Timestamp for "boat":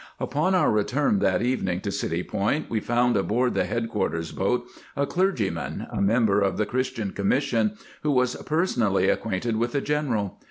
4.31-4.65